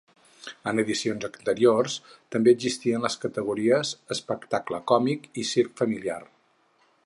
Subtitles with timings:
[0.69, 1.97] En edicions anteriors
[2.35, 6.21] també existien les categories: espectacle còmic i circ familiar.